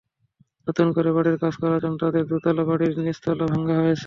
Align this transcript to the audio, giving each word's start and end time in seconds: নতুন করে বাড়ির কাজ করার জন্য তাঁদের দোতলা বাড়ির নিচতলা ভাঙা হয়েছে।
নতুন 0.67 0.87
করে 0.95 1.09
বাড়ির 1.15 1.37
কাজ 1.43 1.53
করার 1.61 1.79
জন্য 1.83 1.95
তাঁদের 2.03 2.23
দোতলা 2.31 2.63
বাড়ির 2.63 2.93
নিচতলা 3.05 3.45
ভাঙা 3.51 3.75
হয়েছে। 3.77 3.99